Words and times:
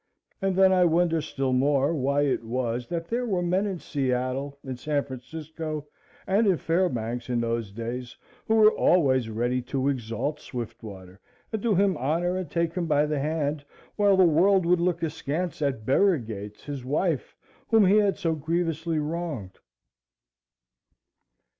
And 0.41 0.55
then 0.55 0.73
I 0.73 0.83
wonder 0.83 1.21
still 1.21 1.53
more 1.53 1.93
why 1.93 2.23
it 2.23 2.43
was 2.43 2.87
that 2.87 3.07
there 3.09 3.27
were 3.27 3.43
men 3.43 3.67
in 3.67 3.77
Seattle, 3.77 4.57
in 4.63 4.75
San 4.75 5.03
Francisco 5.03 5.85
and 6.25 6.47
in 6.47 6.57
Fairbanks 6.57 7.29
in 7.29 7.39
those 7.39 7.71
days 7.71 8.17
who 8.47 8.55
were 8.55 8.71
always 8.71 9.29
ready 9.29 9.61
to 9.61 9.89
exalt 9.89 10.39
Swiftwater 10.39 11.19
and 11.53 11.61
do 11.61 11.75
him 11.75 11.97
honor 11.97 12.35
and 12.35 12.49
take 12.49 12.73
him 12.73 12.87
by 12.87 13.05
the 13.05 13.19
hand, 13.19 13.63
while 13.95 14.17
the 14.17 14.25
world 14.25 14.65
would 14.65 14.79
look 14.81 15.03
askance 15.03 15.61
at 15.61 15.85
Bera 15.85 16.17
Gates, 16.19 16.63
his 16.63 16.83
wife, 16.83 17.35
whom 17.69 17.85
he 17.85 17.97
had 17.97 18.17
so 18.17 18.33
grieviously 18.33 18.97
wronged. 18.97 19.59